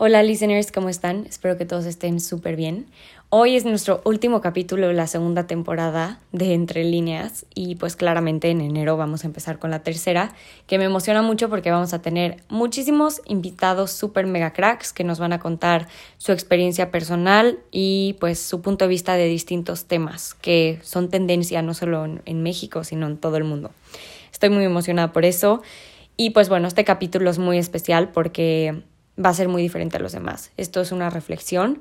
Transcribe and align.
Hola 0.00 0.22
listeners, 0.22 0.70
¿cómo 0.70 0.90
están? 0.90 1.26
Espero 1.26 1.58
que 1.58 1.64
todos 1.64 1.84
estén 1.84 2.20
súper 2.20 2.54
bien. 2.54 2.86
Hoy 3.30 3.56
es 3.56 3.64
nuestro 3.64 4.00
último 4.04 4.40
capítulo 4.40 4.86
de 4.86 4.94
la 4.94 5.08
segunda 5.08 5.48
temporada 5.48 6.20
de 6.30 6.54
Entre 6.54 6.84
líneas 6.84 7.46
y 7.52 7.74
pues 7.74 7.96
claramente 7.96 8.48
en 8.48 8.60
enero 8.60 8.96
vamos 8.96 9.24
a 9.24 9.26
empezar 9.26 9.58
con 9.58 9.72
la 9.72 9.82
tercera, 9.82 10.36
que 10.68 10.78
me 10.78 10.84
emociona 10.84 11.20
mucho 11.20 11.48
porque 11.48 11.72
vamos 11.72 11.94
a 11.94 12.00
tener 12.00 12.36
muchísimos 12.48 13.22
invitados 13.26 13.90
súper 13.90 14.28
mega 14.28 14.52
cracks 14.52 14.92
que 14.92 15.02
nos 15.02 15.18
van 15.18 15.32
a 15.32 15.40
contar 15.40 15.88
su 16.16 16.30
experiencia 16.30 16.92
personal 16.92 17.58
y 17.72 18.14
pues 18.20 18.38
su 18.38 18.62
punto 18.62 18.84
de 18.84 18.90
vista 18.90 19.14
de 19.14 19.26
distintos 19.26 19.86
temas 19.86 20.34
que 20.34 20.78
son 20.84 21.08
tendencia 21.08 21.60
no 21.60 21.74
solo 21.74 22.04
en, 22.04 22.22
en 22.24 22.44
México, 22.44 22.84
sino 22.84 23.08
en 23.08 23.16
todo 23.16 23.36
el 23.36 23.42
mundo. 23.42 23.72
Estoy 24.30 24.50
muy 24.50 24.62
emocionada 24.62 25.12
por 25.12 25.24
eso. 25.24 25.60
Y 26.16 26.30
pues 26.30 26.48
bueno, 26.48 26.68
este 26.68 26.84
capítulo 26.84 27.30
es 27.30 27.40
muy 27.40 27.58
especial 27.58 28.10
porque 28.10 28.84
va 29.22 29.30
a 29.30 29.34
ser 29.34 29.48
muy 29.48 29.62
diferente 29.62 29.96
a 29.96 30.00
los 30.00 30.12
demás. 30.12 30.52
Esto 30.56 30.80
es 30.80 30.92
una 30.92 31.10
reflexión 31.10 31.80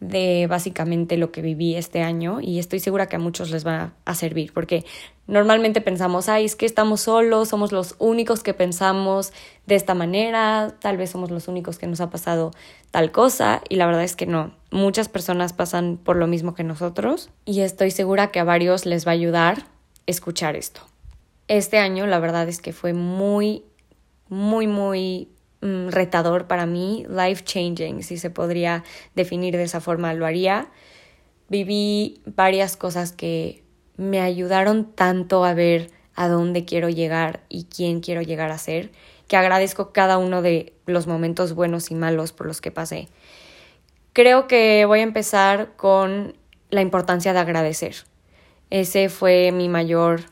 de 0.00 0.46
básicamente 0.48 1.16
lo 1.16 1.30
que 1.32 1.40
viví 1.40 1.76
este 1.76 2.02
año 2.02 2.40
y 2.40 2.58
estoy 2.58 2.80
segura 2.80 3.06
que 3.06 3.16
a 3.16 3.18
muchos 3.18 3.50
les 3.50 3.66
va 3.66 3.92
a 4.04 4.14
servir 4.14 4.52
porque 4.52 4.84
normalmente 5.26 5.80
pensamos, 5.80 6.28
ay, 6.28 6.44
es 6.44 6.56
que 6.56 6.66
estamos 6.66 7.02
solos, 7.02 7.48
somos 7.48 7.72
los 7.72 7.94
únicos 7.98 8.42
que 8.42 8.54
pensamos 8.54 9.32
de 9.66 9.76
esta 9.76 9.94
manera, 9.94 10.74
tal 10.80 10.96
vez 10.96 11.10
somos 11.10 11.30
los 11.30 11.48
únicos 11.48 11.78
que 11.78 11.86
nos 11.86 12.00
ha 12.00 12.10
pasado 12.10 12.50
tal 12.90 13.12
cosa 13.12 13.62
y 13.68 13.76
la 13.76 13.86
verdad 13.86 14.02
es 14.02 14.16
que 14.16 14.26
no, 14.26 14.52
muchas 14.70 15.08
personas 15.08 15.52
pasan 15.52 15.96
por 15.96 16.16
lo 16.16 16.26
mismo 16.26 16.54
que 16.54 16.64
nosotros 16.64 17.30
y 17.44 17.60
estoy 17.60 17.90
segura 17.90 18.30
que 18.30 18.40
a 18.40 18.44
varios 18.44 18.84
les 18.84 19.06
va 19.06 19.12
a 19.12 19.14
ayudar 19.14 19.64
escuchar 20.06 20.56
esto. 20.56 20.82
Este 21.48 21.78
año 21.78 22.06
la 22.06 22.18
verdad 22.18 22.48
es 22.48 22.60
que 22.60 22.72
fue 22.72 22.92
muy, 22.92 23.64
muy, 24.28 24.66
muy 24.66 25.28
Mm, 25.64 25.88
retador 25.88 26.46
para 26.46 26.66
mí, 26.66 27.06
life 27.08 27.42
changing, 27.42 28.02
si 28.02 28.18
se 28.18 28.28
podría 28.28 28.84
definir 29.14 29.56
de 29.56 29.62
esa 29.62 29.80
forma, 29.80 30.12
lo 30.12 30.26
haría. 30.26 30.68
Viví 31.48 32.20
varias 32.26 32.76
cosas 32.76 33.12
que 33.12 33.62
me 33.96 34.20
ayudaron 34.20 34.92
tanto 34.92 35.42
a 35.42 35.54
ver 35.54 35.90
a 36.14 36.28
dónde 36.28 36.66
quiero 36.66 36.90
llegar 36.90 37.44
y 37.48 37.64
quién 37.64 38.00
quiero 38.00 38.20
llegar 38.20 38.50
a 38.50 38.58
ser, 38.58 38.90
que 39.26 39.38
agradezco 39.38 39.90
cada 39.90 40.18
uno 40.18 40.42
de 40.42 40.74
los 40.84 41.06
momentos 41.06 41.54
buenos 41.54 41.90
y 41.90 41.94
malos 41.94 42.32
por 42.32 42.46
los 42.46 42.60
que 42.60 42.70
pasé. 42.70 43.08
Creo 44.12 44.46
que 44.46 44.84
voy 44.84 45.00
a 45.00 45.04
empezar 45.04 45.76
con 45.76 46.36
la 46.68 46.82
importancia 46.82 47.32
de 47.32 47.38
agradecer. 47.38 47.94
Ese 48.68 49.08
fue 49.08 49.50
mi 49.50 49.70
mayor 49.70 50.24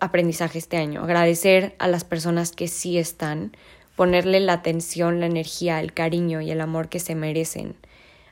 aprendizaje 0.00 0.58
este 0.58 0.76
año, 0.76 1.04
agradecer 1.04 1.76
a 1.78 1.86
las 1.86 2.02
personas 2.02 2.50
que 2.50 2.66
sí 2.66 2.98
están, 2.98 3.52
ponerle 3.96 4.40
la 4.40 4.54
atención, 4.54 5.20
la 5.20 5.26
energía, 5.26 5.80
el 5.80 5.92
cariño 5.92 6.40
y 6.40 6.50
el 6.50 6.60
amor 6.60 6.88
que 6.88 7.00
se 7.00 7.14
merecen. 7.14 7.76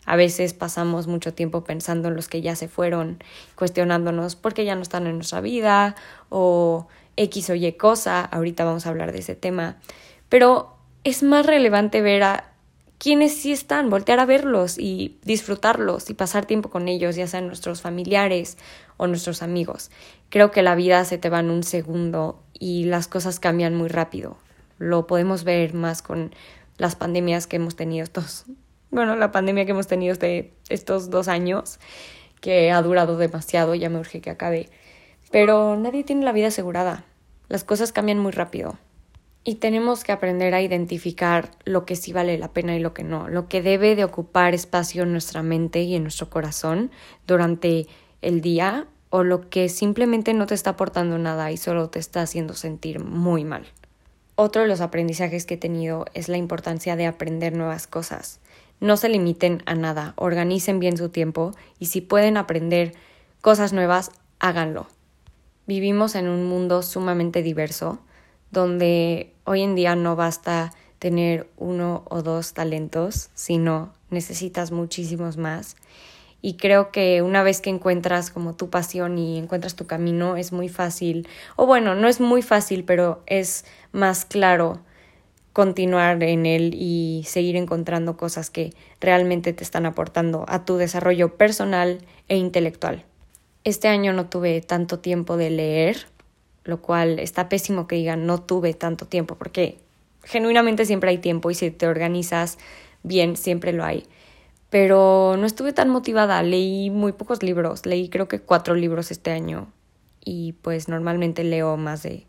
A 0.04 0.16
veces 0.16 0.52
pasamos 0.52 1.06
mucho 1.06 1.32
tiempo 1.32 1.62
pensando 1.62 2.08
en 2.08 2.16
los 2.16 2.28
que 2.28 2.42
ya 2.42 2.56
se 2.56 2.68
fueron, 2.68 3.22
cuestionándonos 3.54 4.34
por 4.34 4.52
qué 4.52 4.64
ya 4.64 4.74
no 4.74 4.82
están 4.82 5.06
en 5.06 5.16
nuestra 5.16 5.40
vida 5.40 5.94
o 6.28 6.88
X 7.16 7.50
o 7.50 7.54
Y 7.54 7.72
cosa, 7.74 8.24
ahorita 8.24 8.64
vamos 8.64 8.86
a 8.86 8.88
hablar 8.88 9.12
de 9.12 9.20
ese 9.20 9.36
tema, 9.36 9.76
pero 10.28 10.74
es 11.04 11.22
más 11.22 11.46
relevante 11.46 12.00
ver 12.00 12.22
a 12.24 12.48
quienes 12.98 13.34
sí 13.34 13.52
están, 13.52 13.90
voltear 13.90 14.20
a 14.20 14.26
verlos 14.26 14.78
y 14.78 15.18
disfrutarlos 15.24 16.08
y 16.10 16.14
pasar 16.14 16.46
tiempo 16.46 16.70
con 16.70 16.88
ellos, 16.88 17.16
ya 17.16 17.26
sean 17.26 17.46
nuestros 17.48 17.80
familiares 17.80 18.58
o 18.96 19.08
nuestros 19.08 19.42
amigos. 19.42 19.90
Creo 20.30 20.50
que 20.52 20.62
la 20.62 20.74
vida 20.76 21.04
se 21.04 21.18
te 21.18 21.28
va 21.28 21.40
en 21.40 21.50
un 21.50 21.64
segundo 21.64 22.40
y 22.58 22.84
las 22.84 23.08
cosas 23.08 23.40
cambian 23.40 23.74
muy 23.74 23.88
rápido 23.88 24.36
lo 24.82 25.06
podemos 25.06 25.44
ver 25.44 25.74
más 25.74 26.02
con 26.02 26.34
las 26.76 26.96
pandemias 26.96 27.46
que 27.46 27.56
hemos 27.56 27.76
tenido 27.76 28.02
estos, 28.02 28.46
bueno, 28.90 29.16
la 29.16 29.32
pandemia 29.32 29.64
que 29.64 29.70
hemos 29.70 29.86
tenido 29.86 30.16
de 30.16 30.52
estos 30.68 31.08
dos 31.10 31.28
años, 31.28 31.78
que 32.40 32.72
ha 32.72 32.82
durado 32.82 33.16
demasiado, 33.16 33.74
ya 33.74 33.88
me 33.88 34.00
urge 34.00 34.20
que 34.20 34.30
acabe. 34.30 34.68
Pero 35.30 35.76
nadie 35.76 36.04
tiene 36.04 36.24
la 36.24 36.32
vida 36.32 36.48
asegurada. 36.48 37.04
Las 37.48 37.64
cosas 37.64 37.92
cambian 37.92 38.18
muy 38.18 38.32
rápido. 38.32 38.76
Y 39.44 39.56
tenemos 39.56 40.04
que 40.04 40.12
aprender 40.12 40.54
a 40.54 40.60
identificar 40.60 41.50
lo 41.64 41.84
que 41.86 41.96
sí 41.96 42.12
vale 42.12 42.36
la 42.38 42.52
pena 42.52 42.76
y 42.76 42.80
lo 42.80 42.94
que 42.94 43.02
no, 43.02 43.28
lo 43.28 43.48
que 43.48 43.62
debe 43.62 43.96
de 43.96 44.04
ocupar 44.04 44.54
espacio 44.54 45.04
en 45.04 45.12
nuestra 45.12 45.42
mente 45.42 45.82
y 45.82 45.94
en 45.94 46.02
nuestro 46.02 46.30
corazón 46.30 46.90
durante 47.26 47.86
el 48.20 48.40
día 48.40 48.86
o 49.10 49.24
lo 49.24 49.48
que 49.50 49.68
simplemente 49.68 50.32
no 50.32 50.46
te 50.46 50.54
está 50.54 50.70
aportando 50.70 51.18
nada 51.18 51.50
y 51.50 51.56
solo 51.56 51.90
te 51.90 51.98
está 51.98 52.22
haciendo 52.22 52.54
sentir 52.54 53.00
muy 53.00 53.44
mal. 53.44 53.66
Otro 54.34 54.62
de 54.62 54.68
los 54.68 54.80
aprendizajes 54.80 55.44
que 55.44 55.54
he 55.54 55.58
tenido 55.58 56.06
es 56.14 56.28
la 56.28 56.38
importancia 56.38 56.96
de 56.96 57.06
aprender 57.06 57.54
nuevas 57.54 57.86
cosas. 57.86 58.40
No 58.80 58.96
se 58.96 59.08
limiten 59.08 59.62
a 59.66 59.74
nada, 59.74 60.14
organicen 60.16 60.80
bien 60.80 60.96
su 60.96 61.10
tiempo 61.10 61.52
y 61.78 61.86
si 61.86 62.00
pueden 62.00 62.36
aprender 62.36 62.94
cosas 63.40 63.72
nuevas, 63.72 64.10
háganlo. 64.40 64.86
Vivimos 65.66 66.14
en 66.14 66.28
un 66.28 66.44
mundo 66.44 66.82
sumamente 66.82 67.42
diverso, 67.42 68.00
donde 68.50 69.32
hoy 69.44 69.62
en 69.62 69.74
día 69.74 69.94
no 69.94 70.16
basta 70.16 70.72
tener 70.98 71.48
uno 71.56 72.04
o 72.08 72.22
dos 72.22 72.54
talentos, 72.54 73.30
sino 73.34 73.92
necesitas 74.10 74.72
muchísimos 74.72 75.36
más 75.36 75.76
y 76.42 76.54
creo 76.54 76.90
que 76.90 77.22
una 77.22 77.44
vez 77.44 77.60
que 77.60 77.70
encuentras 77.70 78.30
como 78.30 78.54
tu 78.54 78.68
pasión 78.68 79.16
y 79.16 79.38
encuentras 79.38 79.76
tu 79.76 79.86
camino 79.86 80.36
es 80.36 80.52
muy 80.52 80.68
fácil, 80.68 81.28
o 81.54 81.66
bueno, 81.66 81.94
no 81.94 82.08
es 82.08 82.20
muy 82.20 82.42
fácil, 82.42 82.84
pero 82.84 83.22
es 83.26 83.64
más 83.92 84.24
claro 84.24 84.80
continuar 85.52 86.22
en 86.24 86.44
él 86.44 86.74
y 86.74 87.24
seguir 87.26 87.54
encontrando 87.56 88.16
cosas 88.16 88.50
que 88.50 88.72
realmente 89.00 89.52
te 89.52 89.62
están 89.62 89.86
aportando 89.86 90.44
a 90.48 90.64
tu 90.64 90.76
desarrollo 90.76 91.36
personal 91.36 92.00
e 92.28 92.36
intelectual. 92.36 93.04
Este 93.62 93.86
año 93.86 94.12
no 94.12 94.26
tuve 94.26 94.60
tanto 94.62 94.98
tiempo 94.98 95.36
de 95.36 95.50
leer, 95.50 96.06
lo 96.64 96.82
cual 96.82 97.20
está 97.20 97.48
pésimo 97.48 97.86
que 97.86 97.96
digan 97.96 98.26
no 98.26 98.42
tuve 98.42 98.74
tanto 98.74 99.06
tiempo, 99.06 99.36
porque 99.36 99.78
genuinamente 100.24 100.86
siempre 100.86 101.10
hay 101.10 101.18
tiempo 101.18 101.52
y 101.52 101.54
si 101.54 101.70
te 101.70 101.86
organizas 101.86 102.58
bien, 103.04 103.36
siempre 103.36 103.72
lo 103.72 103.84
hay 103.84 104.08
pero 104.72 105.36
no 105.36 105.44
estuve 105.44 105.74
tan 105.74 105.90
motivada, 105.90 106.42
leí 106.42 106.88
muy 106.88 107.12
pocos 107.12 107.42
libros, 107.42 107.84
leí 107.84 108.08
creo 108.08 108.26
que 108.26 108.40
cuatro 108.40 108.74
libros 108.74 109.10
este 109.10 109.30
año 109.30 109.70
y 110.24 110.54
pues 110.62 110.88
normalmente 110.88 111.44
leo 111.44 111.76
más 111.76 112.02
de 112.02 112.26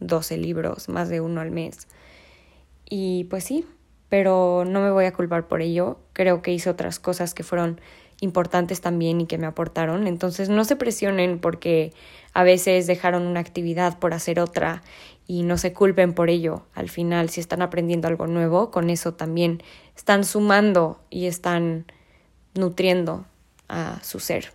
12 0.00 0.38
libros, 0.38 0.88
más 0.88 1.10
de 1.10 1.20
uno 1.20 1.42
al 1.42 1.50
mes. 1.50 1.88
Y 2.88 3.24
pues 3.24 3.44
sí, 3.44 3.66
pero 4.08 4.64
no 4.66 4.80
me 4.80 4.90
voy 4.90 5.04
a 5.04 5.12
culpar 5.12 5.46
por 5.46 5.60
ello, 5.60 5.98
creo 6.14 6.40
que 6.40 6.54
hice 6.54 6.70
otras 6.70 6.98
cosas 6.98 7.34
que 7.34 7.42
fueron 7.42 7.78
importantes 8.22 8.80
también 8.80 9.20
y 9.20 9.26
que 9.26 9.36
me 9.36 9.46
aportaron, 9.46 10.06
entonces 10.06 10.48
no 10.48 10.64
se 10.64 10.76
presionen 10.76 11.40
porque 11.40 11.92
a 12.32 12.44
veces 12.44 12.86
dejaron 12.86 13.26
una 13.26 13.40
actividad 13.40 13.98
por 13.98 14.14
hacer 14.14 14.38
otra 14.38 14.82
y 15.26 15.42
no 15.42 15.58
se 15.58 15.72
culpen 15.72 16.14
por 16.14 16.30
ello. 16.30 16.62
Al 16.74 16.88
final, 16.88 17.28
si 17.30 17.40
están 17.40 17.62
aprendiendo 17.62 18.06
algo 18.08 18.26
nuevo, 18.26 18.70
con 18.70 18.90
eso 18.90 19.14
también 19.14 19.62
están 19.96 20.24
sumando 20.24 21.00
y 21.10 21.26
están 21.26 21.86
nutriendo 22.54 23.26
a 23.68 23.98
su 24.02 24.20
ser. 24.20 24.52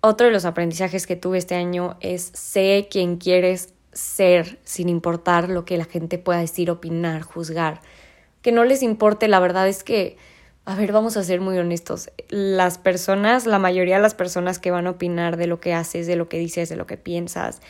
Otro 0.00 0.28
de 0.28 0.32
los 0.32 0.44
aprendizajes 0.44 1.06
que 1.06 1.16
tuve 1.16 1.38
este 1.38 1.56
año 1.56 1.96
es 2.00 2.30
sé 2.34 2.88
quién 2.90 3.16
quieres 3.16 3.74
ser 3.92 4.60
sin 4.64 4.88
importar 4.88 5.48
lo 5.48 5.64
que 5.64 5.76
la 5.76 5.84
gente 5.84 6.16
pueda 6.18 6.38
decir, 6.38 6.70
opinar, 6.70 7.22
juzgar. 7.22 7.80
Que 8.40 8.52
no 8.52 8.64
les 8.64 8.82
importe, 8.82 9.26
la 9.26 9.40
verdad 9.40 9.68
es 9.68 9.82
que, 9.82 10.16
a 10.64 10.74
ver, 10.74 10.92
vamos 10.92 11.16
a 11.16 11.24
ser 11.24 11.40
muy 11.40 11.58
honestos, 11.58 12.10
las 12.28 12.78
personas, 12.78 13.46
la 13.46 13.58
mayoría 13.58 13.96
de 13.96 14.02
las 14.02 14.14
personas 14.14 14.58
que 14.58 14.70
van 14.70 14.86
a 14.86 14.90
opinar 14.90 15.36
de 15.36 15.46
lo 15.46 15.60
que 15.60 15.74
haces, 15.74 16.06
de 16.06 16.16
lo 16.16 16.28
que 16.28 16.38
dices, 16.38 16.68
de 16.68 16.76
lo 16.76 16.86
que 16.86 16.96
piensas, 16.96 17.60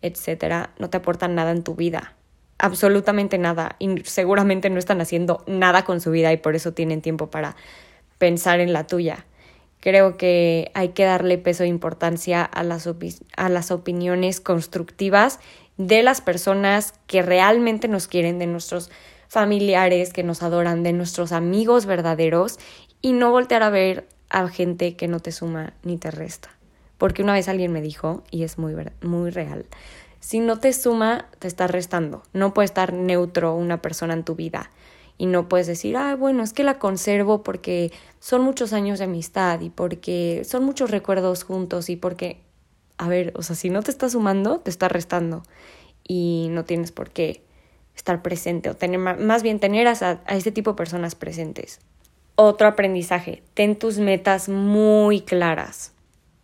etcétera, 0.00 0.70
no 0.78 0.88
te 0.88 0.96
aportan 0.96 1.34
nada 1.34 1.50
en 1.50 1.64
tu 1.64 1.74
vida. 1.74 2.14
Absolutamente 2.58 3.36
nada. 3.36 3.76
Y 3.78 4.00
seguramente 4.04 4.70
no 4.70 4.78
están 4.78 5.00
haciendo 5.00 5.44
nada 5.46 5.84
con 5.84 6.00
su 6.00 6.10
vida 6.10 6.32
y 6.32 6.38
por 6.38 6.56
eso 6.56 6.72
tienen 6.72 7.02
tiempo 7.02 7.30
para 7.30 7.56
pensar 8.18 8.60
en 8.60 8.72
la 8.72 8.86
tuya. 8.86 9.26
Creo 9.80 10.16
que 10.16 10.70
hay 10.74 10.90
que 10.90 11.04
darle 11.04 11.38
peso 11.38 11.64
e 11.64 11.68
importancia 11.68 12.42
a 12.42 12.62
las, 12.62 12.88
a 13.36 13.48
las 13.48 13.70
opiniones 13.70 14.40
constructivas 14.40 15.38
de 15.76 16.02
las 16.02 16.22
personas 16.22 16.94
que 17.06 17.20
realmente 17.20 17.88
nos 17.88 18.08
quieren, 18.08 18.38
de 18.38 18.46
nuestros 18.46 18.90
familiares 19.28 20.12
que 20.12 20.22
nos 20.22 20.42
adoran, 20.42 20.82
de 20.82 20.92
nuestros 20.92 21.32
amigos 21.32 21.86
verdaderos 21.86 22.58
y 23.02 23.12
no 23.12 23.30
voltear 23.30 23.62
a 23.62 23.70
ver 23.70 24.08
a 24.30 24.48
gente 24.48 24.96
que 24.96 25.08
no 25.08 25.20
te 25.20 25.32
suma 25.32 25.74
ni 25.82 25.96
te 25.96 26.10
resta. 26.10 26.50
Porque 26.98 27.22
una 27.22 27.34
vez 27.34 27.48
alguien 27.48 27.72
me 27.72 27.82
dijo, 27.82 28.24
y 28.30 28.42
es 28.42 28.58
muy, 28.58 28.74
muy 29.02 29.30
real, 29.30 29.66
si 30.20 30.40
no 30.40 30.58
te 30.58 30.72
suma, 30.72 31.26
te 31.38 31.46
está 31.46 31.66
restando. 31.66 32.22
No 32.32 32.52
puede 32.52 32.66
estar 32.66 32.92
neutro 32.92 33.54
una 33.54 33.80
persona 33.80 34.14
en 34.14 34.24
tu 34.24 34.34
vida. 34.34 34.70
Y 35.18 35.26
no 35.26 35.48
puedes 35.48 35.66
decir, 35.66 35.96
ah, 35.96 36.16
bueno, 36.16 36.42
es 36.42 36.52
que 36.52 36.64
la 36.64 36.78
conservo 36.78 37.42
porque 37.42 37.92
son 38.18 38.42
muchos 38.42 38.72
años 38.72 38.98
de 38.98 39.04
amistad 39.04 39.60
y 39.60 39.70
porque 39.70 40.42
son 40.44 40.64
muchos 40.64 40.90
recuerdos 40.90 41.44
juntos 41.44 41.88
y 41.88 41.96
porque, 41.96 42.40
a 42.98 43.08
ver, 43.08 43.32
o 43.36 43.42
sea, 43.42 43.54
si 43.56 43.70
no 43.70 43.82
te 43.82 43.90
está 43.90 44.10
sumando, 44.10 44.58
te 44.58 44.70
está 44.70 44.88
restando. 44.88 45.42
Y 46.06 46.48
no 46.50 46.64
tienes 46.64 46.92
por 46.92 47.10
qué 47.10 47.45
estar 47.96 48.22
presente 48.22 48.70
o 48.70 48.76
tener 48.76 48.98
más 48.98 49.42
bien 49.42 49.58
tener 49.58 49.88
a, 49.88 49.92
a 50.24 50.36
este 50.36 50.52
tipo 50.52 50.72
de 50.72 50.76
personas 50.76 51.14
presentes. 51.14 51.80
Otro 52.36 52.68
aprendizaje, 52.68 53.42
ten 53.54 53.76
tus 53.76 53.98
metas 53.98 54.48
muy 54.48 55.22
claras. 55.22 55.92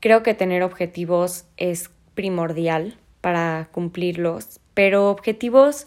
Creo 0.00 0.22
que 0.22 0.34
tener 0.34 0.62
objetivos 0.62 1.44
es 1.56 1.90
primordial 2.14 2.98
para 3.20 3.68
cumplirlos, 3.72 4.60
pero 4.74 5.10
objetivos 5.10 5.86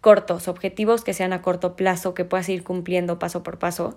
cortos, 0.00 0.48
objetivos 0.48 1.04
que 1.04 1.14
sean 1.14 1.32
a 1.32 1.42
corto 1.42 1.76
plazo, 1.76 2.14
que 2.14 2.24
puedas 2.24 2.48
ir 2.48 2.64
cumpliendo 2.64 3.18
paso 3.18 3.42
por 3.42 3.58
paso. 3.58 3.96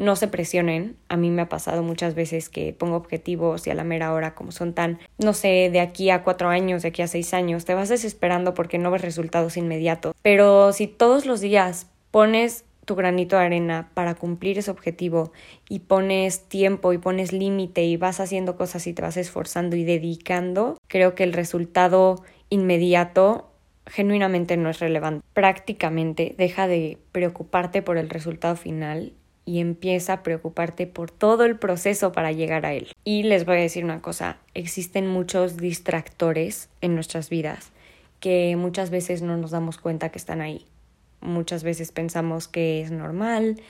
No 0.00 0.16
se 0.16 0.28
presionen. 0.28 0.96
A 1.08 1.18
mí 1.18 1.28
me 1.28 1.42
ha 1.42 1.50
pasado 1.50 1.82
muchas 1.82 2.14
veces 2.14 2.48
que 2.48 2.72
pongo 2.72 2.96
objetivos 2.96 3.66
y 3.66 3.70
a 3.70 3.74
la 3.74 3.84
mera 3.84 4.14
hora, 4.14 4.34
como 4.34 4.50
son 4.50 4.72
tan, 4.72 4.98
no 5.18 5.34
sé, 5.34 5.68
de 5.70 5.80
aquí 5.80 6.08
a 6.08 6.24
cuatro 6.24 6.48
años, 6.48 6.80
de 6.80 6.88
aquí 6.88 7.02
a 7.02 7.06
seis 7.06 7.34
años, 7.34 7.66
te 7.66 7.74
vas 7.74 7.90
desesperando 7.90 8.54
porque 8.54 8.78
no 8.78 8.90
ves 8.90 9.02
resultados 9.02 9.58
inmediatos. 9.58 10.14
Pero 10.22 10.72
si 10.72 10.86
todos 10.86 11.26
los 11.26 11.42
días 11.42 11.86
pones 12.10 12.64
tu 12.86 12.94
granito 12.94 13.36
de 13.36 13.42
arena 13.42 13.90
para 13.92 14.14
cumplir 14.14 14.58
ese 14.58 14.70
objetivo 14.70 15.32
y 15.68 15.80
pones 15.80 16.48
tiempo 16.48 16.94
y 16.94 16.98
pones 16.98 17.34
límite 17.34 17.84
y 17.84 17.98
vas 17.98 18.20
haciendo 18.20 18.56
cosas 18.56 18.86
y 18.86 18.94
te 18.94 19.02
vas 19.02 19.18
esforzando 19.18 19.76
y 19.76 19.84
dedicando, 19.84 20.78
creo 20.88 21.14
que 21.14 21.24
el 21.24 21.34
resultado 21.34 22.24
inmediato 22.48 23.50
genuinamente 23.84 24.56
no 24.56 24.70
es 24.70 24.80
relevante. 24.80 25.26
Prácticamente 25.34 26.34
deja 26.38 26.68
de 26.68 26.96
preocuparte 27.12 27.82
por 27.82 27.98
el 27.98 28.08
resultado 28.08 28.56
final 28.56 29.12
y 29.50 29.58
empieza 29.58 30.12
a 30.12 30.22
preocuparte 30.22 30.86
por 30.86 31.10
todo 31.10 31.44
el 31.44 31.58
proceso 31.58 32.12
para 32.12 32.30
llegar 32.30 32.64
a 32.64 32.72
él. 32.72 32.92
Y 33.02 33.24
les 33.24 33.44
voy 33.44 33.56
a 33.56 33.60
decir 33.60 33.84
una 33.84 34.00
cosa, 34.00 34.36
existen 34.54 35.08
muchos 35.08 35.56
distractores 35.56 36.68
en 36.80 36.94
nuestras 36.94 37.30
vidas 37.30 37.72
que 38.20 38.54
muchas 38.56 38.90
veces 38.90 39.22
no 39.22 39.36
nos 39.36 39.50
damos 39.50 39.78
cuenta 39.78 40.10
que 40.10 40.18
están 40.18 40.40
ahí. 40.40 40.66
Muchas 41.20 41.64
veces 41.64 41.90
pensamos 41.90 42.46
que 42.46 42.80
es 42.80 42.92
normal, 42.92 43.60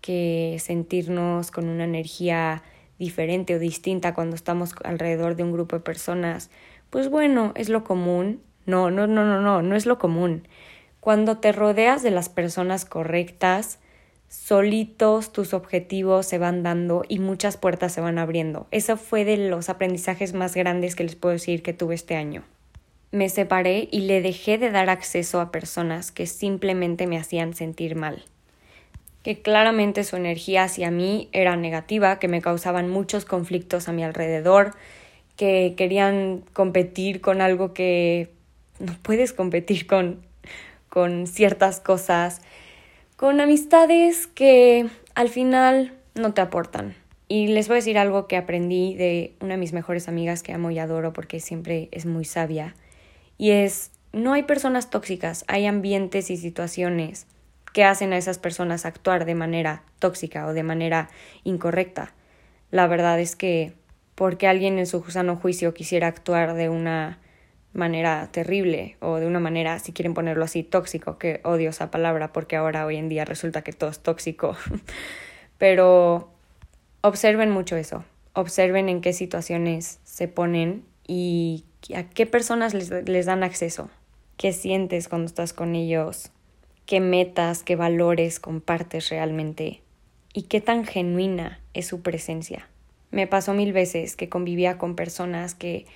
que 0.00 0.56
sentirnos 0.58 1.52
con 1.52 1.68
una 1.68 1.84
energía 1.84 2.64
diferente 2.98 3.54
o 3.54 3.60
distinta 3.60 4.14
cuando 4.14 4.34
estamos 4.34 4.74
alrededor 4.82 5.36
de 5.36 5.44
un 5.44 5.52
grupo 5.52 5.76
de 5.76 5.82
personas, 5.82 6.50
pues 6.90 7.08
bueno, 7.08 7.52
es 7.54 7.68
lo 7.68 7.84
común 7.84 8.40
no, 8.66 8.90
no, 8.90 9.06
no, 9.06 9.24
no, 9.24 9.40
no, 9.40 9.62
no 9.62 9.76
es 9.76 9.86
lo 9.86 9.98
común. 9.98 10.48
Cuando 11.00 11.38
te 11.38 11.52
rodeas 11.52 12.02
de 12.02 12.10
las 12.10 12.28
personas 12.28 12.84
correctas, 12.84 13.78
solitos 14.32 15.30
tus 15.30 15.52
objetivos 15.52 16.24
se 16.24 16.38
van 16.38 16.62
dando 16.62 17.04
y 17.06 17.18
muchas 17.18 17.58
puertas 17.58 17.92
se 17.92 18.00
van 18.00 18.16
abriendo. 18.16 18.66
Eso 18.70 18.96
fue 18.96 19.26
de 19.26 19.36
los 19.36 19.68
aprendizajes 19.68 20.32
más 20.32 20.54
grandes 20.54 20.96
que 20.96 21.04
les 21.04 21.16
puedo 21.16 21.34
decir 21.34 21.62
que 21.62 21.74
tuve 21.74 21.94
este 21.94 22.16
año. 22.16 22.42
Me 23.10 23.28
separé 23.28 23.90
y 23.92 24.00
le 24.00 24.22
dejé 24.22 24.56
de 24.56 24.70
dar 24.70 24.88
acceso 24.88 25.38
a 25.38 25.52
personas 25.52 26.12
que 26.12 26.26
simplemente 26.26 27.06
me 27.06 27.18
hacían 27.18 27.52
sentir 27.52 27.94
mal. 27.94 28.24
Que 29.22 29.42
claramente 29.42 30.02
su 30.02 30.16
energía 30.16 30.64
hacia 30.64 30.90
mí 30.90 31.28
era 31.32 31.54
negativa, 31.56 32.18
que 32.18 32.28
me 32.28 32.40
causaban 32.40 32.88
muchos 32.88 33.26
conflictos 33.26 33.86
a 33.86 33.92
mi 33.92 34.02
alrededor, 34.02 34.74
que 35.36 35.74
querían 35.76 36.42
competir 36.54 37.20
con 37.20 37.42
algo 37.42 37.74
que 37.74 38.30
no 38.78 38.96
puedes 39.02 39.34
competir 39.34 39.86
con, 39.86 40.22
con 40.88 41.26
ciertas 41.26 41.80
cosas, 41.80 42.40
con 43.22 43.40
amistades 43.40 44.26
que 44.26 44.90
al 45.14 45.28
final 45.28 45.92
no 46.16 46.34
te 46.34 46.40
aportan. 46.40 46.96
Y 47.28 47.46
les 47.46 47.68
voy 47.68 47.74
a 47.74 47.76
decir 47.76 47.96
algo 47.96 48.26
que 48.26 48.36
aprendí 48.36 48.96
de 48.96 49.36
una 49.40 49.52
de 49.54 49.58
mis 49.58 49.72
mejores 49.72 50.08
amigas 50.08 50.42
que 50.42 50.52
amo 50.52 50.72
y 50.72 50.80
adoro 50.80 51.12
porque 51.12 51.38
siempre 51.38 51.88
es 51.92 52.04
muy 52.04 52.24
sabia. 52.24 52.74
Y 53.38 53.52
es, 53.52 53.92
no 54.12 54.32
hay 54.32 54.42
personas 54.42 54.90
tóxicas, 54.90 55.44
hay 55.46 55.66
ambientes 55.66 56.30
y 56.30 56.36
situaciones 56.36 57.28
que 57.72 57.84
hacen 57.84 58.12
a 58.12 58.16
esas 58.16 58.38
personas 58.40 58.86
actuar 58.86 59.24
de 59.24 59.36
manera 59.36 59.84
tóxica 60.00 60.44
o 60.48 60.52
de 60.52 60.64
manera 60.64 61.08
incorrecta. 61.44 62.12
La 62.72 62.88
verdad 62.88 63.20
es 63.20 63.36
que 63.36 63.72
porque 64.16 64.48
alguien 64.48 64.80
en 64.80 64.86
su 64.86 65.00
sano 65.04 65.36
juicio 65.36 65.74
quisiera 65.74 66.08
actuar 66.08 66.54
de 66.54 66.70
una 66.70 67.20
manera 67.72 68.28
terrible 68.32 68.96
o 69.00 69.16
de 69.16 69.26
una 69.26 69.40
manera, 69.40 69.78
si 69.78 69.92
quieren 69.92 70.14
ponerlo 70.14 70.44
así, 70.44 70.62
tóxico, 70.62 71.18
que 71.18 71.40
odio 71.44 71.70
esa 71.70 71.90
palabra 71.90 72.32
porque 72.32 72.56
ahora 72.56 72.84
hoy 72.86 72.96
en 72.96 73.08
día 73.08 73.24
resulta 73.24 73.62
que 73.62 73.72
todo 73.72 73.90
es 73.90 74.00
tóxico. 74.00 74.56
Pero 75.58 76.30
observen 77.00 77.50
mucho 77.50 77.76
eso, 77.76 78.04
observen 78.34 78.88
en 78.88 79.00
qué 79.00 79.12
situaciones 79.12 80.00
se 80.04 80.28
ponen 80.28 80.84
y 81.06 81.64
a 81.94 82.04
qué 82.04 82.26
personas 82.26 82.74
les, 82.74 82.90
les 82.90 83.26
dan 83.26 83.42
acceso, 83.42 83.90
qué 84.36 84.52
sientes 84.52 85.08
cuando 85.08 85.26
estás 85.26 85.52
con 85.52 85.74
ellos, 85.74 86.30
qué 86.86 87.00
metas, 87.00 87.62
qué 87.62 87.76
valores 87.76 88.40
compartes 88.40 89.08
realmente 89.08 89.82
y 90.34 90.42
qué 90.42 90.60
tan 90.60 90.84
genuina 90.84 91.60
es 91.74 91.86
su 91.86 92.02
presencia. 92.02 92.68
Me 93.10 93.26
pasó 93.26 93.52
mil 93.52 93.72
veces 93.72 94.16
que 94.16 94.28
convivía 94.28 94.78
con 94.78 94.96
personas 94.96 95.54
que 95.54 95.86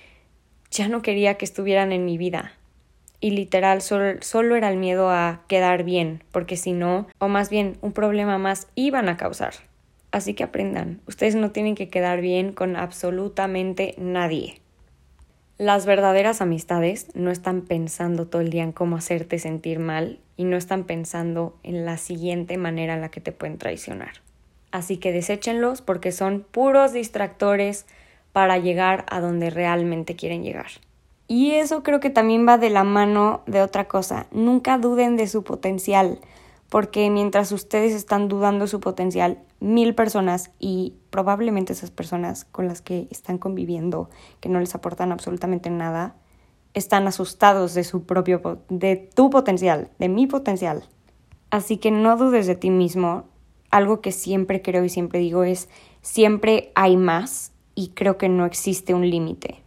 ya 0.71 0.87
no 0.87 1.01
quería 1.01 1.35
que 1.35 1.45
estuvieran 1.45 1.91
en 1.91 2.05
mi 2.05 2.17
vida. 2.17 2.53
Y 3.19 3.31
literal, 3.31 3.81
solo, 3.81 4.55
era 4.55 4.69
el 4.69 4.77
miedo 4.77 5.09
a 5.09 5.41
quedar 5.47 5.83
bien, 5.83 6.23
porque 6.31 6.55
si 6.55 6.71
no, 6.71 7.07
o 7.17 7.27
más 7.27 7.49
bien 7.49 7.77
un 7.81 7.91
problema 7.91 8.37
más 8.37 8.67
iban 8.75 9.09
a 9.09 9.17
causar. 9.17 9.53
Así 10.11 10.33
que 10.33 10.43
aprendan, 10.43 11.01
ustedes 11.07 11.35
no 11.35 11.51
tienen 11.51 11.75
que 11.75 11.89
quedar 11.89 12.21
bien 12.21 12.53
con 12.53 12.75
absolutamente 12.75 13.95
nadie. 13.97 14.61
Las 15.57 15.87
verdaderas 15.87 16.41
amistades 16.41 17.07
no 17.15 17.31
están 17.31 17.61
pensando 17.61 18.27
todo 18.27 18.43
el 18.43 18.51
día 18.51 18.63
en 18.63 18.71
cómo 18.71 18.95
hacerte 18.95 19.39
sentir 19.39 19.79
mal 19.79 20.19
y 20.37 20.43
no 20.43 20.55
están 20.55 20.83
pensando 20.83 21.57
en 21.63 21.83
la 21.83 21.97
siguiente 21.97 22.57
manera 22.57 22.93
en 22.93 23.01
la 23.01 23.09
que 23.09 23.21
te 23.21 23.31
pueden 23.31 23.57
traicionar. 23.57 24.21
Así 24.71 24.97
que 24.97 25.11
deséchenlos 25.11 25.81
porque 25.81 26.11
son 26.11 26.45
puros 26.51 26.93
distractores, 26.93 27.87
para 28.37 28.59
llegar 28.59 29.03
a 29.09 29.19
donde 29.19 29.49
realmente 29.49 30.15
quieren 30.15 30.43
llegar. 30.43 30.67
Y 31.27 31.53
eso 31.53 31.81
creo 31.81 31.99
que 31.99 32.11
también 32.11 32.47
va 32.47 32.59
de 32.59 32.69
la 32.69 32.83
mano 32.83 33.41
de 33.47 33.63
otra 33.63 33.87
cosa. 33.87 34.27
Nunca 34.29 34.77
duden 34.77 35.17
de 35.17 35.25
su 35.25 35.43
potencial, 35.43 36.19
porque 36.69 37.09
mientras 37.09 37.51
ustedes 37.51 37.95
están 37.95 38.27
dudando 38.27 38.65
de 38.65 38.69
su 38.69 38.79
potencial, 38.79 39.39
mil 39.59 39.95
personas 39.95 40.51
y 40.59 40.93
probablemente 41.09 41.73
esas 41.73 41.89
personas 41.89 42.45
con 42.45 42.67
las 42.67 42.83
que 42.83 43.07
están 43.09 43.39
conviviendo, 43.39 44.11
que 44.39 44.49
no 44.49 44.59
les 44.59 44.75
aportan 44.75 45.11
absolutamente 45.11 45.71
nada, 45.71 46.13
están 46.75 47.07
asustados 47.07 47.73
de 47.73 47.83
su 47.83 48.03
propio, 48.03 48.61
de 48.69 48.97
tu 49.15 49.31
potencial, 49.31 49.89
de 49.97 50.09
mi 50.09 50.27
potencial. 50.27 50.83
Así 51.49 51.77
que 51.77 51.89
no 51.89 52.15
dudes 52.17 52.45
de 52.45 52.55
ti 52.55 52.69
mismo. 52.69 53.23
Algo 53.71 53.99
que 53.99 54.11
siempre 54.11 54.61
creo 54.61 54.83
y 54.83 54.89
siempre 54.89 55.17
digo 55.21 55.43
es, 55.43 55.69
siempre 56.03 56.71
hay 56.75 56.97
más 56.97 57.51
y 57.77 57.89
creo 57.89 58.17
que 58.17 58.27
no 58.27 58.47
existe 58.47 58.95
un 58.95 59.07
límite. 59.07 59.61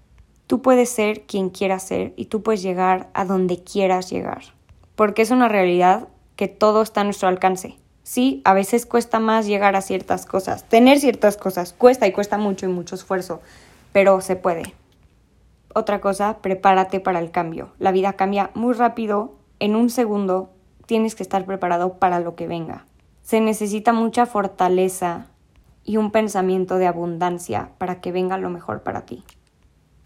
Tú 0.49 0.63
puedes 0.63 0.91
ser 0.91 1.23
quien 1.23 1.49
quieras 1.49 1.85
ser 1.85 2.13
y 2.17 2.25
tú 2.25 2.43
puedes 2.43 2.61
llegar 2.61 3.09
a 3.15 3.25
donde 3.25 3.63
quieras 3.63 4.11
llegar, 4.11 4.43
porque 4.97 5.23
es 5.23 5.31
una 5.31 5.49
realidad 5.49 6.09
que 6.35 6.49
todo 6.49 6.83
está 6.83 7.03
a 7.03 7.05
nuestro 7.05 7.29
alcance. 7.29 7.77
Sí, 8.03 8.43
a 8.45 8.53
veces 8.53 8.85
cuesta 8.85 9.21
más 9.21 9.47
llegar 9.47 9.77
a 9.77 9.81
ciertas 9.81 10.27
cosas, 10.27 10.69
tener 10.69 10.99
ciertas 10.99 11.37
cosas, 11.37 11.73
cuesta 11.73 12.09
y 12.09 12.13
cuesta 12.13 12.37
mucho 12.37 12.67
y 12.67 12.69
mucho 12.71 12.97
esfuerzo, 12.97 13.43
pero 13.93 14.21
se 14.21 14.35
puede. 14.35 14.75
Otra 15.73 16.01
cosa, 16.01 16.39
prepárate 16.39 16.99
para 16.99 17.21
el 17.21 17.31
cambio. 17.31 17.71
La 17.79 17.93
vida 17.93 18.15
cambia 18.15 18.51
muy 18.55 18.75
rápido, 18.75 19.37
en 19.61 19.77
un 19.77 19.89
segundo 19.89 20.51
tienes 20.85 21.15
que 21.15 21.23
estar 21.23 21.45
preparado 21.45 21.99
para 22.01 22.19
lo 22.19 22.35
que 22.35 22.49
venga. 22.49 22.87
Se 23.23 23.41
necesita 23.41 23.93
mucha 23.93 24.27
fortaleza 24.27 25.30
y 25.85 25.97
un 25.97 26.11
pensamiento 26.11 26.77
de 26.77 26.87
abundancia 26.87 27.71
para 27.79 28.01
que 28.01 28.13
venga 28.13 28.39
lo 28.39 28.51
mejor 28.51 28.83
para 28.83 29.07
ti. 29.07 29.25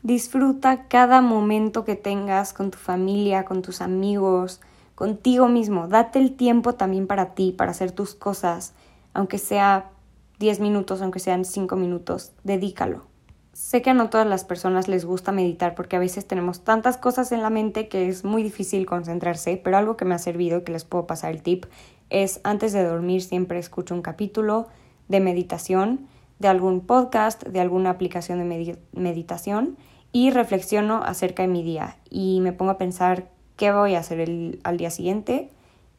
Disfruta 0.02 0.86
cada 0.88 1.20
momento 1.20 1.84
que 1.84 1.96
tengas 1.96 2.52
con 2.52 2.70
tu 2.70 2.78
familia, 2.78 3.44
con 3.44 3.62
tus 3.62 3.80
amigos, 3.80 4.60
contigo 4.94 5.48
mismo. 5.48 5.88
Date 5.88 6.18
el 6.18 6.36
tiempo 6.36 6.74
también 6.74 7.06
para 7.06 7.34
ti, 7.34 7.52
para 7.52 7.70
hacer 7.70 7.92
tus 7.92 8.14
cosas, 8.14 8.74
aunque 9.12 9.38
sea 9.38 9.90
10 10.38 10.60
minutos, 10.60 11.00
aunque 11.00 11.20
sean 11.20 11.44
5 11.44 11.76
minutos, 11.76 12.32
dedícalo. 12.42 13.06
Sé 13.54 13.82
que 13.82 13.90
a 13.90 13.94
no 13.94 14.10
todas 14.10 14.26
las 14.26 14.44
personas 14.44 14.88
les 14.88 15.04
gusta 15.04 15.30
meditar 15.30 15.76
porque 15.76 15.94
a 15.94 16.00
veces 16.00 16.26
tenemos 16.26 16.64
tantas 16.64 16.96
cosas 16.96 17.30
en 17.30 17.40
la 17.40 17.50
mente 17.50 17.86
que 17.88 18.08
es 18.08 18.24
muy 18.24 18.42
difícil 18.42 18.84
concentrarse, 18.84 19.60
pero 19.62 19.76
algo 19.76 19.96
que 19.96 20.04
me 20.04 20.14
ha 20.14 20.18
servido 20.18 20.58
y 20.58 20.64
que 20.64 20.72
les 20.72 20.84
puedo 20.84 21.06
pasar 21.06 21.30
el 21.30 21.42
tip 21.42 21.66
es 22.10 22.40
antes 22.42 22.72
de 22.72 22.82
dormir 22.82 23.22
siempre 23.22 23.60
escucho 23.60 23.94
un 23.94 24.02
capítulo, 24.02 24.66
de 25.08 25.20
meditación, 25.20 26.08
de 26.38 26.48
algún 26.48 26.80
podcast, 26.80 27.44
de 27.44 27.60
alguna 27.60 27.90
aplicación 27.90 28.38
de 28.38 28.78
meditación 28.92 29.76
y 30.12 30.30
reflexiono 30.30 31.02
acerca 31.04 31.42
de 31.42 31.48
mi 31.48 31.62
día 31.62 31.96
y 32.10 32.40
me 32.40 32.52
pongo 32.52 32.72
a 32.72 32.78
pensar 32.78 33.28
qué 33.56 33.72
voy 33.72 33.94
a 33.94 34.00
hacer 34.00 34.20
el, 34.20 34.60
al 34.64 34.76
día 34.76 34.90
siguiente 34.90 35.50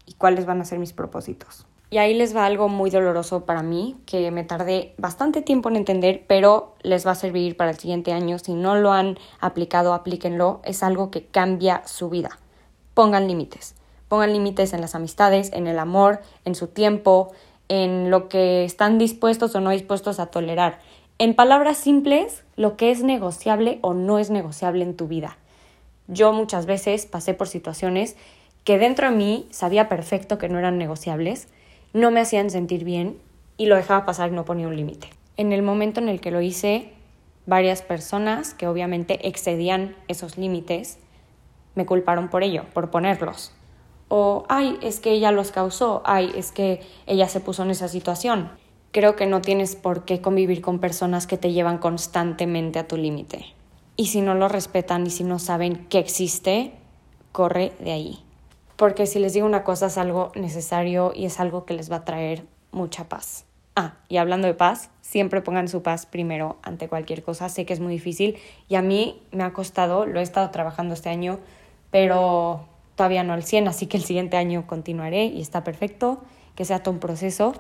y 0.06 0.14
cuáles 0.14 0.46
van 0.46 0.62
a 0.62 0.66
ser 0.66 0.80
mis 0.80 0.94
propósitos. 0.94 1.66
Y 1.90 1.98
ahí 1.98 2.14
les 2.14 2.36
va 2.36 2.46
algo 2.46 2.68
muy 2.68 2.90
doloroso 2.90 3.46
para 3.46 3.64
mí, 3.64 3.96
que 4.06 4.30
me 4.32 4.44
tardé 4.44 4.94
bastante 4.98 5.42
tiempo 5.42 5.70
en 5.70 5.78
entender, 5.78 6.26
pero 6.28 6.76
les 6.82 7.06
va 7.06 7.12
a 7.12 7.16
servir 7.16 7.56
para 7.56 7.72
el 7.72 7.78
siguiente 7.78 8.12
año. 8.12 8.40
Si 8.40 8.54
no 8.54 8.76
lo 8.76 8.92
han 8.92 9.18
aplicado, 9.40 9.94
aplíquenlo. 9.94 10.62
Es 10.66 10.84
algo 10.84 11.12
que 11.12 11.26
cambia 11.26 11.84
su 11.86 12.10
vida. 12.10 12.40
Pongan 12.96 13.28
límites 13.28 13.76
Pongan 14.08 14.34
límites 14.34 14.74
en 14.74 14.82
las 14.82 14.94
amistades, 14.94 15.52
en 15.52 15.68
el 15.68 15.80
amor, 15.80 16.22
en 16.46 16.54
su 16.54 16.68
tiempo, 16.68 17.32
en 17.70 18.12
lo 18.12 18.30
que 18.30 18.64
están 18.64 18.98
dispuestos 18.98 19.56
o 19.56 19.62
no 19.62 19.72
dispuestos 19.72 20.20
a 20.20 20.28
tolerar. 20.28 20.80
En 21.18 21.34
palabras 21.34 21.78
simples, 21.78 22.44
lo 22.56 22.78
que 22.78 22.92
es 22.92 23.04
negociable 23.04 23.80
o 23.82 23.94
no 23.94 24.20
es 24.20 24.30
negociable 24.30 24.84
en 24.84 24.96
tu 24.96 25.08
vida. 25.08 25.38
Yo 26.08 26.34
muchas 26.34 26.66
veces 26.66 27.06
pasé 27.06 27.34
por 27.34 27.48
situaciones 27.48 28.16
que 28.64 28.78
dentro 28.78 29.10
de 29.10 29.16
mí 29.16 29.48
sabía 29.52 29.90
perfecto 29.90 30.38
que 30.38 30.50
no 30.50 30.60
eran 30.60 30.78
negociables, 30.78 31.48
no 31.94 32.12
me 32.12 32.20
hacían 32.20 32.50
sentir 32.50 32.84
bien 32.84 33.18
y 33.58 33.68
lo 33.68 33.76
dejaba 33.76 34.06
pasar 34.06 34.30
y 34.30 34.36
no 34.36 34.46
ponía 34.46 34.68
un 34.68 34.76
límite. 34.76 35.10
En 35.38 35.54
el 35.54 35.62
momento 35.62 36.00
en 36.00 36.10
el 36.10 36.20
que 36.20 36.32
lo 36.32 36.42
hice, 36.42 36.92
varias 37.46 37.82
personas 37.82 38.54
que 38.54 38.68
obviamente 38.68 39.28
excedían 39.28 39.96
esos 40.08 40.38
límites 40.38 41.00
me 41.76 41.86
culparon 41.86 42.30
por 42.30 42.44
ello, 42.44 42.64
por 42.74 42.90
ponerlos. 42.90 43.54
O, 44.08 44.46
ay, 44.50 44.78
es 44.82 45.00
que 45.00 45.12
ella 45.12 45.32
los 45.32 45.52
causó, 45.52 46.02
ay, 46.06 46.32
es 46.36 46.52
que 46.52 46.82
ella 47.08 47.28
se 47.28 47.40
puso 47.40 47.64
en 47.64 47.72
esa 47.72 47.88
situación. 47.88 48.52
Creo 48.92 49.16
que 49.16 49.26
no 49.26 49.42
tienes 49.42 49.76
por 49.76 50.06
qué 50.06 50.22
convivir 50.22 50.62
con 50.62 50.80
personas 50.80 51.28
que 51.28 51.38
te 51.38 51.52
llevan 51.52 51.80
constantemente 51.80 52.80
a 52.80 52.88
tu 52.88 52.98
límite. 52.98 53.46
Y 53.98 54.08
si 54.08 54.22
no 54.22 54.36
lo 54.36 54.48
respetan 54.48 55.08
y 55.08 55.10
si 55.10 55.24
no 55.24 55.40
saben 55.40 55.88
que 55.88 56.00
existe, 56.00 56.74
corre 57.32 57.74
de 57.80 57.92
ahí. 57.92 58.24
Porque 58.76 59.06
si 59.08 59.20
les 59.20 59.34
digo 59.34 59.46
una 59.46 59.64
cosa 59.64 59.88
es 59.88 59.98
algo 59.98 60.32
necesario 60.36 61.14
y 61.16 61.26
es 61.26 61.40
algo 61.40 61.66
que 61.66 61.74
les 61.74 61.92
va 61.92 61.98
a 61.98 62.06
traer 62.06 62.46
mucha 62.72 63.10
paz. 63.10 63.46
Ah, 63.76 63.96
y 64.08 64.18
hablando 64.18 64.48
de 64.48 64.54
paz, 64.54 64.90
siempre 65.02 65.42
pongan 65.42 65.68
su 65.68 65.82
paz 65.82 66.06
primero 66.06 66.58
ante 66.62 66.88
cualquier 66.88 67.24
cosa. 67.24 67.50
Sé 67.50 67.66
que 67.66 67.74
es 67.74 67.80
muy 67.80 67.92
difícil 67.92 68.38
y 68.70 68.76
a 68.76 68.82
mí 68.82 69.22
me 69.32 69.44
ha 69.44 69.54
costado, 69.54 70.06
lo 70.06 70.20
he 70.20 70.24
estado 70.24 70.50
trabajando 70.52 70.94
este 70.94 71.10
año, 71.10 71.40
pero 71.92 72.66
todavía 72.96 73.24
no 73.24 73.34
al 73.34 73.44
100, 73.44 73.68
así 73.68 73.88
que 73.88 73.98
el 73.98 74.04
siguiente 74.04 74.38
año 74.38 74.66
continuaré 74.68 75.26
y 75.26 75.42
está 75.42 75.64
perfecto, 75.64 76.24
que 76.56 76.66
sea 76.66 76.80
todo 76.80 76.94
un 76.94 77.00
proceso, 77.00 77.54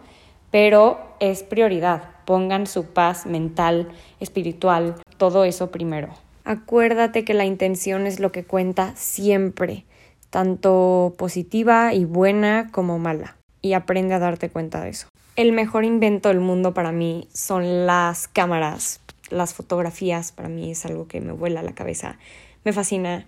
pero 0.51 0.99
es 1.19 1.43
prioridad. 1.43 2.03
Pongan 2.25 2.65
su 2.67 2.85
paz 2.85 3.25
mental, 3.25 3.89
espiritual, 4.19 4.95
todo 5.17 5.43
eso 5.43 5.71
primero. 5.71 6.09
Acuérdate 6.43 7.25
que 7.25 7.33
la 7.33 7.45
intención 7.45 8.07
es 8.07 8.19
lo 8.19 8.31
que 8.31 8.45
cuenta 8.45 8.93
siempre, 8.95 9.85
tanto 10.29 11.15
positiva 11.17 11.93
y 11.93 12.05
buena 12.05 12.69
como 12.71 12.99
mala, 12.99 13.37
y 13.61 13.73
aprende 13.73 14.13
a 14.13 14.19
darte 14.19 14.49
cuenta 14.49 14.81
de 14.81 14.89
eso. 14.89 15.07
El 15.35 15.51
mejor 15.51 15.83
invento 15.83 16.29
del 16.29 16.39
mundo 16.39 16.73
para 16.73 16.91
mí 16.91 17.27
son 17.33 17.85
las 17.85 18.27
cámaras, 18.27 19.01
las 19.29 19.53
fotografías, 19.53 20.31
para 20.31 20.49
mí 20.49 20.71
es 20.71 20.85
algo 20.85 21.07
que 21.07 21.19
me 21.19 21.33
vuela 21.33 21.63
la 21.63 21.73
cabeza, 21.73 22.17
me 22.63 22.73
fascina 22.73 23.25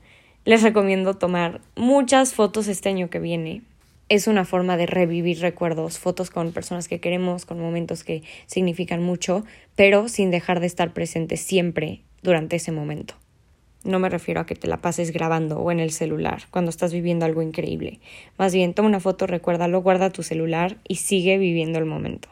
les 0.47 0.63
recomiendo 0.63 1.13
tomar 1.13 1.59
muchas 1.75 2.33
fotos 2.33 2.69
este 2.69 2.87
año 2.87 3.09
que 3.09 3.19
viene. 3.19 3.63
Es 4.07 4.27
una 4.27 4.45
forma 4.45 4.77
de 4.77 4.85
revivir 4.85 5.41
recuerdos, 5.41 5.99
fotos 5.99 6.29
con 6.29 6.53
personas 6.53 6.87
que 6.87 7.01
queremos, 7.01 7.43
con 7.45 7.59
momentos 7.59 8.05
que 8.05 8.23
significan 8.45 9.03
mucho, 9.03 9.43
pero 9.75 10.07
sin 10.07 10.31
dejar 10.31 10.61
de 10.61 10.67
estar 10.67 10.93
presente 10.93 11.35
siempre 11.35 11.99
durante 12.23 12.55
ese 12.55 12.71
momento. 12.71 13.15
No 13.83 13.99
me 13.99 14.07
refiero 14.07 14.39
a 14.39 14.45
que 14.45 14.55
te 14.55 14.67
la 14.67 14.77
pases 14.77 15.11
grabando 15.11 15.59
o 15.59 15.69
en 15.69 15.81
el 15.81 15.91
celular 15.91 16.43
cuando 16.49 16.69
estás 16.69 16.93
viviendo 16.93 17.25
algo 17.25 17.41
increíble. 17.41 17.99
Más 18.37 18.53
bien, 18.53 18.73
toma 18.73 18.87
una 18.87 19.01
foto, 19.01 19.27
recuérdalo, 19.27 19.81
guarda 19.81 20.11
tu 20.11 20.23
celular 20.23 20.77
y 20.87 20.95
sigue 20.95 21.37
viviendo 21.37 21.77
el 21.77 21.85
momento. 21.85 22.29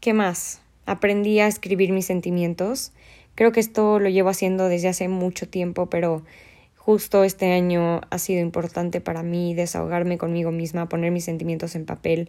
¿Qué 0.00 0.14
más? 0.14 0.62
Aprendí 0.86 1.38
a 1.40 1.48
escribir 1.48 1.92
mis 1.92 2.06
sentimientos. 2.06 2.92
Creo 3.34 3.52
que 3.52 3.60
esto 3.60 3.98
lo 3.98 4.08
llevo 4.08 4.30
haciendo 4.30 4.68
desde 4.68 4.88
hace 4.88 5.08
mucho 5.08 5.46
tiempo, 5.46 5.90
pero 5.90 6.22
Justo 6.84 7.22
este 7.22 7.52
año 7.52 8.00
ha 8.10 8.18
sido 8.18 8.40
importante 8.40 9.00
para 9.00 9.22
mí 9.22 9.54
desahogarme 9.54 10.18
conmigo 10.18 10.50
misma, 10.50 10.88
poner 10.88 11.12
mis 11.12 11.24
sentimientos 11.24 11.76
en 11.76 11.86
papel, 11.86 12.28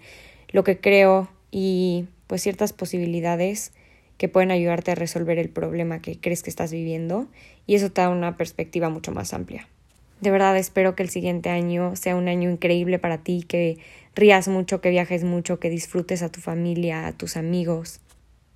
lo 0.51 0.63
que 0.63 0.79
creo 0.79 1.27
y 1.49 2.05
pues 2.27 2.43
ciertas 2.43 2.71
posibilidades 2.71 3.71
que 4.19 4.29
pueden 4.29 4.51
ayudarte 4.51 4.91
a 4.91 4.95
resolver 4.95 5.39
el 5.39 5.49
problema 5.49 6.03
que 6.03 6.19
crees 6.19 6.43
que 6.43 6.51
estás 6.51 6.71
viviendo 6.71 7.25
y 7.65 7.73
eso 7.73 7.91
te 7.91 8.01
da 8.01 8.09
una 8.09 8.37
perspectiva 8.37 8.89
mucho 8.89 9.11
más 9.11 9.33
amplia. 9.33 9.67
De 10.21 10.29
verdad 10.29 10.55
espero 10.55 10.95
que 10.95 11.01
el 11.01 11.09
siguiente 11.09 11.49
año 11.49 11.95
sea 11.95 12.15
un 12.15 12.27
año 12.27 12.51
increíble 12.51 12.99
para 12.99 13.17
ti, 13.17 13.43
que 13.47 13.79
rías 14.13 14.47
mucho, 14.47 14.81
que 14.81 14.91
viajes 14.91 15.23
mucho, 15.23 15.59
que 15.59 15.71
disfrutes 15.71 16.21
a 16.21 16.29
tu 16.29 16.41
familia, 16.41 17.07
a 17.07 17.13
tus 17.13 17.37
amigos 17.37 18.01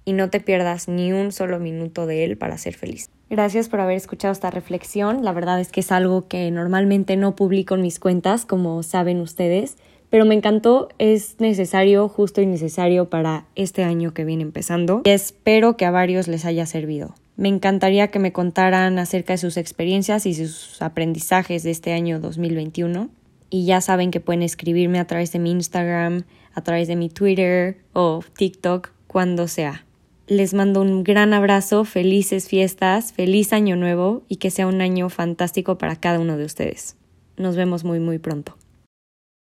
y 0.06 0.14
no 0.14 0.30
te 0.30 0.42
pierdas 0.42 0.88
ni 0.88 1.12
un 1.12 1.32
solo 1.32 1.58
minuto 1.58 2.06
de 2.06 2.24
él 2.24 2.38
para 2.38 2.60
ser 2.60 2.76
feliz. 2.76 3.10
Gracias 3.30 3.68
por 3.68 3.82
haber 3.82 3.98
escuchado 3.98 4.32
esta 4.32 4.52
reflexión. 4.52 5.24
La 5.24 5.34
verdad 5.34 5.60
es 5.60 5.72
que 5.72 5.82
es 5.82 5.92
algo 5.92 6.28
que 6.28 6.50
normalmente 6.50 7.18
no 7.18 7.36
publico 7.36 7.76
en 7.76 7.82
mis 7.82 8.00
cuentas, 8.00 8.46
como 8.46 8.82
saben 8.84 9.20
ustedes, 9.20 9.78
pero 10.10 10.26
me 10.26 10.36
encantó, 10.36 10.88
es 10.98 11.40
necesario, 11.40 12.08
justo 12.08 12.42
y 12.42 12.46
necesario 12.46 13.10
para 13.10 13.46
este 13.56 13.84
año 13.84 14.14
que 14.14 14.24
viene 14.24 14.44
empezando 14.44 15.02
espero 15.04 15.76
que 15.76 15.86
a 15.86 15.92
varios 15.92 16.30
les 16.30 16.46
haya 16.46 16.66
servido. 16.66 17.16
Me 17.36 17.50
encantaría 17.50 18.08
que 18.08 18.20
me 18.20 18.32
contaran 18.32 18.98
acerca 18.98 19.34
de 19.34 19.38
sus 19.38 19.58
experiencias 19.58 20.26
y 20.26 20.34
sus 20.34 20.82
aprendizajes 20.82 21.64
de 21.64 21.72
este 21.72 21.94
año 21.94 22.20
2021. 22.20 23.10
Y 23.50 23.66
ya 23.66 23.80
saben 23.80 24.12
que 24.12 24.20
pueden 24.20 24.42
escribirme 24.42 25.00
a 25.00 25.06
través 25.06 25.32
de 25.32 25.40
mi 25.40 25.52
Instagram, 25.52 26.24
a 26.54 26.62
través 26.62 26.88
de 26.88 26.96
mi 26.96 27.10
Twitter 27.10 27.78
o 27.94 28.22
TikTok, 28.38 28.90
cuando 29.08 29.48
sea. 29.48 29.87
Les 30.28 30.54
mando 30.54 30.82
un 30.82 31.06
gran 31.06 31.34
abrazo, 31.34 31.86
felices 31.86 32.50
fiestas, 32.50 33.14
feliz 33.14 33.54
año 33.54 33.78
nuevo 33.78 34.24
y 34.28 34.36
que 34.36 34.52
sea 34.52 34.68
un 34.68 34.82
año 34.82 35.08
fantástico 35.08 35.78
para 35.78 35.96
cada 35.96 36.20
uno 36.20 36.36
de 36.36 36.44
ustedes. 36.44 36.98
Nos 37.38 37.56
vemos 37.56 37.86
muy 37.86 38.02
muy 38.02 38.20
pronto. 38.20 38.58